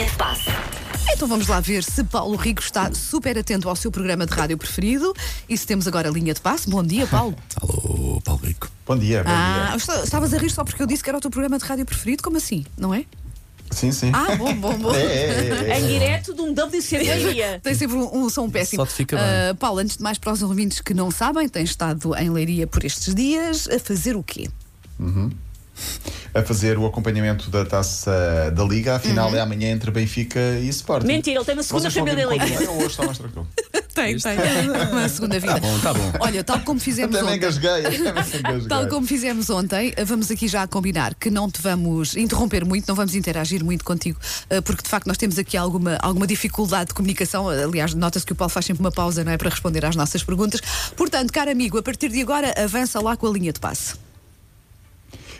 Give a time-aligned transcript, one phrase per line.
[0.00, 0.50] Linha de passe.
[1.12, 4.56] Então vamos lá ver se Paulo Rico está super atento ao seu programa de rádio
[4.56, 5.14] preferido
[5.46, 6.70] e se temos agora linha de passe.
[6.70, 7.36] Bom dia, Paulo.
[7.60, 8.70] Alô, Paulo Rico.
[8.86, 9.76] Bom dia, bom Ah, dia.
[9.76, 11.84] esta- estavas a rir só porque eu disse que era o teu programa de rádio
[11.84, 12.22] preferido?
[12.22, 12.64] Como assim?
[12.78, 13.04] Não é?
[13.70, 14.10] Sim, sim.
[14.14, 14.94] Ah, bom, bom, bom.
[14.94, 15.86] É, é, é, Em é.
[15.86, 17.60] direto de um WC de Leiria.
[17.62, 18.80] Tem sempre um, um som péssimo.
[18.82, 19.24] Só te fica bem.
[19.50, 22.66] Ah, Paulo, antes de mais, para os ouvintes que não sabem, tem estado em Leiria
[22.66, 24.48] por estes dias a fazer o quê?
[26.32, 28.96] A fazer o acompanhamento da taça da Liga.
[28.96, 31.06] Afinal, é amanhã entre Benfica e Sporting.
[31.06, 32.64] Mentira, ele tem uma segunda família é?
[32.64, 33.48] Eu hoje está mais tranquilo.
[33.92, 34.36] Tem, tem.
[34.92, 35.54] Uma segunda vida.
[35.54, 36.12] Tá bom, tá bom.
[36.20, 37.36] Olha, tal como fizemos Até ontem.
[37.36, 37.80] engasguei.
[37.98, 38.66] engasguei.
[38.68, 42.94] Tal como fizemos ontem, vamos aqui já combinar que não te vamos interromper muito, não
[42.94, 44.18] vamos interagir muito contigo,
[44.48, 47.48] eh, porque de facto nós temos aqui alguma, alguma dificuldade de comunicação.
[47.48, 49.36] Aliás, nota-se que o Paulo faz sempre uma pausa, não é?
[49.36, 50.60] Para responder às nossas perguntas.
[50.96, 53.94] Portanto, caro amigo, a partir de agora, avança lá com a linha de passe.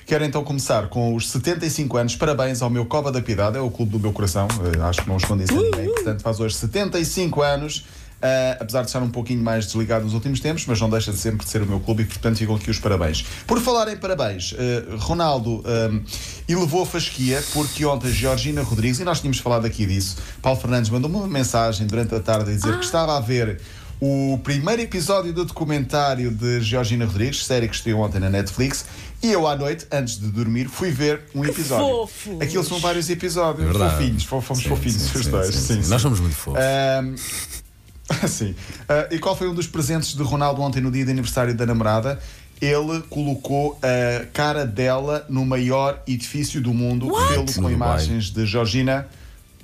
[0.06, 2.16] Quero então começar com os 75 anos.
[2.16, 4.48] Parabéns ao meu Cova da Piedade, é o clube do meu coração.
[4.76, 5.86] Eh, acho que não escondi isso a ninguém.
[5.94, 7.84] Portanto, faz hoje 75 anos.
[8.22, 11.16] eh, apesar de estar um pouquinho mais desligado nos últimos tempos, mas não deixa de
[11.16, 13.24] sempre de ser o meu clube e, portanto, ficam aqui os parabéns.
[13.46, 16.00] Por falar em parabéns, eh, Ronaldo eh,
[16.46, 20.90] elevou a fasquia porque ontem Georgina Rodrigues, e nós tínhamos falado aqui disso, Paulo Fernandes
[20.90, 23.58] mandou uma mensagem durante a tarde a dizer que estava a ver
[24.00, 28.86] o primeiro episódio do documentário de Georgina Rodrigues, série que estreou ontem na Netflix,
[29.22, 31.86] e eu à noite, antes de dormir, fui ver um episódio.
[32.06, 32.40] fofos.
[32.40, 33.68] Aquilo são vários episódios.
[33.68, 33.94] É verdade.
[33.96, 35.46] Fofinhos, fo- fomos Sim, fofinhos sim, os sim, dois.
[35.54, 35.82] sim, Sim, sim.
[35.82, 35.90] sim.
[35.90, 36.60] Nós somos muito fofos.
[36.60, 37.14] Ahm,
[38.26, 38.54] sim.
[38.88, 41.66] Ah, e qual foi um dos presentes de Ronaldo ontem no dia de aniversário da
[41.66, 42.18] namorada?
[42.60, 49.06] Ele colocou a cara dela no maior edifício do mundo, pelo com imagens de Georgina,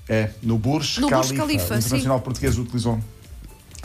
[0.08, 1.42] é, no Burj No Burj Khalifa.
[1.42, 2.98] Khalifa, o Internacional Português utilizou.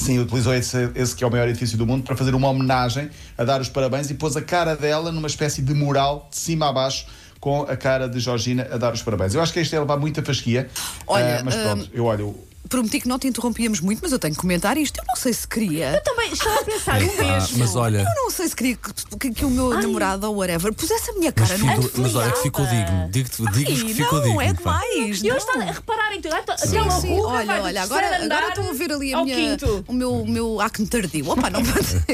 [0.02, 3.12] Sim, utilizou esse, esse que é o maior edifício do mundo para fazer uma homenagem,
[3.38, 6.70] a dar os parabéns e pôs a cara dela numa espécie de mural de cima
[6.70, 7.06] a baixo
[7.40, 9.36] com a cara de Georgina a dar os parabéns.
[9.36, 10.68] Eu acho que isto é levar muita fasquia.
[11.06, 12.36] Olha, ah, mas pronto, eu olho.
[12.70, 14.98] Prometi que não te interrompíamos muito, mas eu tenho que comentar isto.
[14.98, 16.02] Eu não sei se queria.
[16.06, 17.58] Também estava a pensar o Ah, mesmo.
[17.58, 20.74] mas olha, Eu não sei se queria que, que- que o meu namorado ou whatever
[20.74, 23.10] pusesse a minha mas, cara no ficou- mas olha que ficou digno.
[23.12, 24.42] Digo-te digo que ficou não, digno.
[24.42, 24.80] é pá.
[24.80, 25.22] demais.
[25.22, 25.38] E eu não.
[25.38, 26.36] estava a reparar em tudo.
[26.36, 29.84] Então, Aquela Sim, olha, olha, agora, agora estou a ver ali a minha, quinto.
[29.88, 31.30] o, meu, o meu acne tardio.
[31.30, 31.60] Opa, não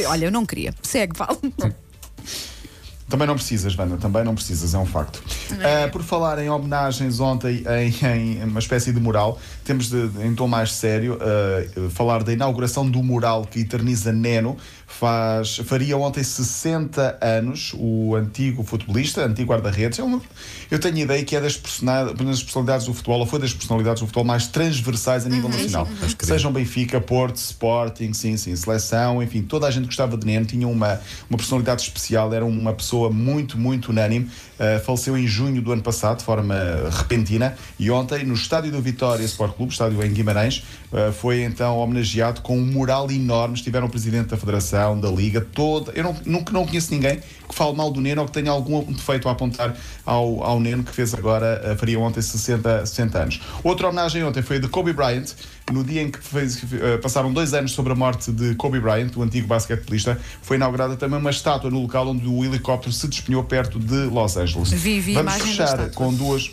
[0.10, 0.74] Olha, eu não queria.
[0.82, 1.40] Segue, Paulo.
[3.10, 5.22] Também não precisas, Wanda, também não precisas, é um facto.
[5.64, 10.34] Ah, por falar em homenagens ontem em, em uma espécie de mural, temos de, em
[10.36, 14.58] tom mais sério ah, falar da inauguração do mural que eterniza Neno.
[14.90, 20.00] Faz, faria ontem 60 anos o antigo futebolista, antigo guarda-redes.
[20.00, 20.22] É uma-
[20.72, 24.00] eu tenho a ideia que é das, das personalidades do futebol, ou foi das personalidades
[24.02, 25.88] do futebol mais transversais a nível nacional.
[26.26, 30.68] Sejam Benfica, Porto, Sporting, sim, sim, seleção, enfim, toda a gente gostava de Neno, tinha
[30.68, 34.30] uma, uma personalidade especial, era uma pessoa muito, muito unânime.
[34.58, 36.56] Uh, faleceu em junho do ano passado, de forma
[36.92, 41.78] repentina, e ontem, no estádio do Vitória Sport Clube, estádio em Guimarães, uh, foi então
[41.78, 43.56] homenageado com um mural enorme.
[43.56, 45.92] Estiveram o presidente da Federação, da Liga, toda.
[45.92, 48.84] Eu não, nunca não conheço ninguém que fale mal do Neno ou que tenha algum
[48.92, 53.42] defeito a apontar ao, ao Neno, que fez agora, uh, faria ontem 60, 60 anos.
[53.64, 55.34] Outra homenagem ontem foi de Kobe Bryant,
[55.72, 59.12] no dia em que fez- uh, passaram dois anos sobre a morte de Kobe Bryant,
[59.16, 63.44] o antigo basquetebolista, foi inaugurada também uma estátua no local onde o helicóptero se despenhou
[63.44, 64.70] perto de Los Angeles.
[64.72, 66.52] Vi, vi Vamos fechar com duas.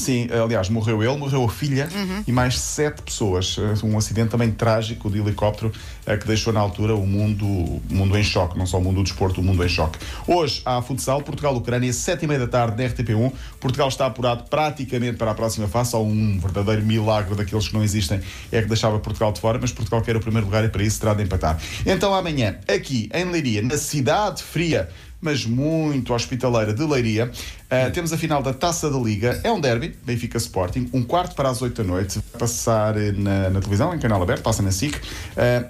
[0.00, 2.24] Sim, aliás, morreu ele, morreu a filha Uhum.
[2.26, 3.56] e mais sete pessoas.
[3.58, 5.68] Uh, Um acidente também trágico de helicóptero
[6.06, 8.96] uh, que deixou na altura o mundo, o mundo em choque, não só o mundo
[8.96, 9.98] do desporto, o mundo em choque.
[10.26, 13.32] Hoje há futsal, Portugal-Ucrânia, sete e meia da tarde na RTP1.
[13.60, 17.82] Portugal está apurado praticamente para a próxima fase, só um verdadeiro milagre daqueles que não
[17.82, 20.82] existem é que deixava Portugal de fora, mas Portugal quer o primeiro lugar e para
[20.82, 21.58] isso terá de empatar.
[21.84, 24.88] Então amanhã, aqui em Leiria, na cidade fria
[25.20, 27.30] mas muito hospitaleira de Leiria.
[27.30, 29.40] Uh, temos a final da Taça da Liga.
[29.44, 32.20] É um derby, Benfica Sporting, um quarto para as 8 da noite.
[32.32, 34.96] Vai passar eh, na, na televisão, em canal aberto, passa na SIC.
[34.96, 35.00] Uh,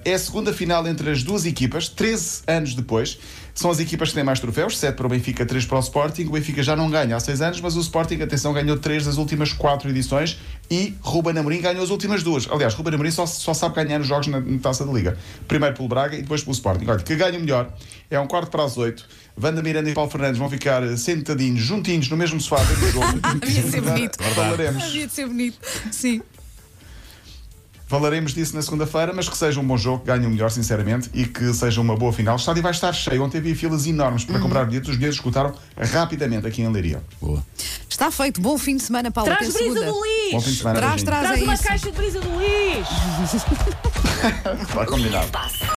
[0.05, 3.19] é a segunda final entre as duas equipas, 13 anos depois.
[3.61, 6.25] São as equipas que têm mais troféus, 7 para o Benfica, 3 para o Sporting.
[6.25, 9.19] O Benfica já não ganha há 6 anos, mas o Sporting, atenção, ganhou 3 das
[9.19, 10.39] últimas 4 edições
[10.71, 12.49] e Ruben Amorim ganhou as últimas duas.
[12.51, 15.19] Aliás, Ruben Amorim só, só sabe ganhar os jogos na, na Taça da Liga.
[15.47, 16.87] Primeiro pelo Braga e depois pelo Sporting.
[16.89, 17.71] Olha, que ganha o melhor.
[18.11, 19.07] É um quarto para as 8.
[19.39, 23.07] Wanda Miranda e Paulo Fernandes vão ficar sentadinhos, juntinhos, no mesmo sofá do jogo.
[23.23, 24.25] Havia de ser bonito.
[24.25, 25.59] Falaremos, Havia de ser bonito.
[25.93, 26.23] Sim.
[27.91, 31.11] Falaremos disso na segunda-feira, mas que seja um bom jogo, que ganhe o melhor, sinceramente,
[31.13, 32.37] e que seja uma boa final.
[32.37, 33.21] O estádio vai estar cheio.
[33.23, 34.89] Ontem havia filas enormes para comprar bilhetes.
[34.91, 37.03] Os bilhetes escutaram rapidamente aqui em Leiria.
[37.21, 37.45] Boa.
[37.89, 38.41] Está feito.
[38.41, 39.29] Bom fim de semana, Paulo.
[39.31, 39.81] Traz brisa segunda.
[39.87, 40.59] do Bom fim de Luís.
[40.59, 40.79] semana.
[40.79, 41.63] Traz, traz, Traz é uma isso.
[41.65, 42.87] caixa de brisa do Luís.
[44.63, 45.29] Está combinado.